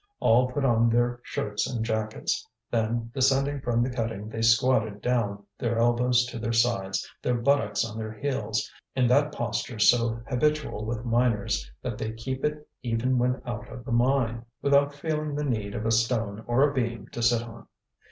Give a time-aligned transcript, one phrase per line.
[0.19, 2.49] All put on their shirts and jackets.
[2.71, 7.85] Then, descending from the cutting they squatted down, their elbows to their sides, their buttocks
[7.85, 13.19] on their heels, in that posture so habitual with miners that they keep it even
[13.19, 17.05] when out of the mine, without feeling the need of a stone or a beam
[17.09, 17.67] to sit on.